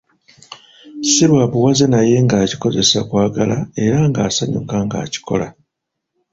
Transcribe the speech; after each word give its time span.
Si 1.09 1.23
lwa 1.29 1.43
buwaze 1.51 1.85
naye 1.93 2.15
ng'akikozesa 2.25 2.97
kwagala 3.09 3.57
era 3.85 3.99
nga 4.09 4.21
asanyuka 4.29 4.75
ng'akikola. 4.85 5.47